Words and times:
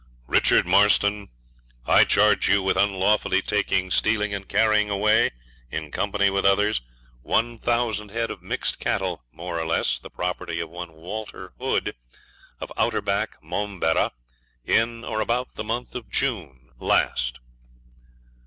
'Richard 0.25 0.65
Marston, 0.65 1.29
I 1.85 2.05
charge 2.05 2.49
you 2.49 2.63
with 2.63 2.75
unlawfully 2.75 3.39
taking, 3.43 3.91
stealing, 3.91 4.33
and 4.33 4.49
carrying 4.49 4.89
away, 4.89 5.29
in 5.69 5.91
company 5.91 6.31
with 6.31 6.43
others, 6.43 6.81
one 7.21 7.59
thousand 7.59 8.09
head 8.09 8.31
of 8.31 8.41
mixed 8.41 8.79
cattle, 8.79 9.23
more 9.31 9.59
or 9.59 9.65
less 9.67 9.99
the 9.99 10.09
property 10.09 10.59
of 10.59 10.71
one 10.71 10.91
Walter 10.93 11.53
Hood, 11.59 11.95
of 12.59 12.73
Outer 12.77 13.03
Back, 13.03 13.37
Momberah, 13.43 14.11
in 14.65 15.03
or 15.05 15.21
about 15.21 15.53
the 15.53 15.63
month 15.63 15.93
of 15.93 16.09
June 16.09 16.69
last.' 16.79 17.39